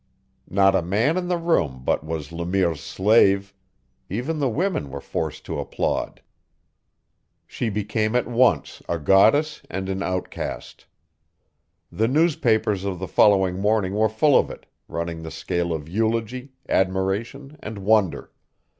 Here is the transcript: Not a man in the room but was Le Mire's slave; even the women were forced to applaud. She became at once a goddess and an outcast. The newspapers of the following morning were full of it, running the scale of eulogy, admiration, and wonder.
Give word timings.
Not 0.49 0.73
a 0.73 0.81
man 0.81 1.15
in 1.15 1.27
the 1.27 1.37
room 1.37 1.83
but 1.85 2.03
was 2.03 2.31
Le 2.31 2.43
Mire's 2.43 2.81
slave; 2.81 3.53
even 4.09 4.39
the 4.39 4.49
women 4.49 4.89
were 4.89 4.99
forced 4.99 5.45
to 5.45 5.59
applaud. 5.59 6.23
She 7.45 7.69
became 7.69 8.15
at 8.15 8.25
once 8.27 8.81
a 8.89 8.97
goddess 8.97 9.61
and 9.69 9.89
an 9.89 10.01
outcast. 10.01 10.87
The 11.91 12.07
newspapers 12.07 12.83
of 12.83 12.97
the 12.97 13.07
following 13.07 13.59
morning 13.59 13.93
were 13.93 14.09
full 14.09 14.35
of 14.39 14.49
it, 14.49 14.65
running 14.87 15.21
the 15.21 15.29
scale 15.29 15.71
of 15.71 15.87
eulogy, 15.87 16.53
admiration, 16.67 17.57
and 17.61 17.77
wonder. 17.77 18.31